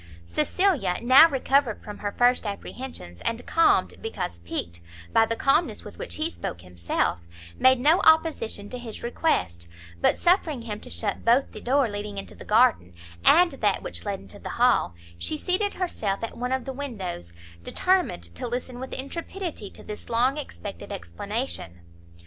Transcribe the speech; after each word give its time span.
Cecilia 0.25 0.95
now, 1.03 1.29
recovered 1.29 1.83
from 1.83 1.99
her 1.99 2.11
first 2.11 2.47
apprehensions, 2.47 3.21
and 3.21 3.45
calmed, 3.45 3.93
because 4.01 4.39
piqued, 4.39 4.79
by 5.13 5.27
the 5.27 5.35
calmness 5.35 5.83
with 5.83 5.99
which 5.99 6.15
he 6.15 6.31
spoke 6.31 6.61
himself, 6.61 7.19
made 7.59 7.79
no 7.79 7.99
opposition 8.01 8.67
to 8.69 8.79
his 8.79 9.03
request, 9.03 9.67
but 9.99 10.17
suffering 10.17 10.63
him 10.63 10.79
to 10.79 10.89
shut 10.89 11.23
both 11.23 11.51
the 11.51 11.61
door 11.61 11.87
leading 11.87 12.17
into 12.17 12.33
the 12.33 12.43
garden, 12.43 12.95
and 13.23 13.51
that 13.51 13.83
which 13.83 14.03
led 14.03 14.19
into 14.19 14.39
the 14.39 14.49
hall, 14.49 14.95
she 15.19 15.37
seated 15.37 15.73
herself 15.75 16.23
at 16.23 16.35
one 16.35 16.51
of 16.51 16.65
the 16.65 16.73
windows, 16.73 17.31
determined 17.63 18.23
to 18.23 18.47
listen 18.47 18.79
with 18.79 18.93
intrepidity 18.93 19.69
to 19.69 19.83
this 19.83 20.09
long 20.09 20.35
expected 20.35 20.91
explanation. 20.91 21.81